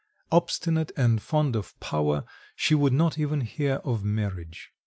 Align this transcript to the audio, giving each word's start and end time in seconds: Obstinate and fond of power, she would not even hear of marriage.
Obstinate 0.31 0.91
and 0.97 1.21
fond 1.21 1.55
of 1.55 1.79
power, 1.79 2.23
she 2.55 2.73
would 2.73 2.91
not 2.91 3.19
even 3.19 3.41
hear 3.41 3.75
of 3.83 4.03
marriage. 4.03 4.71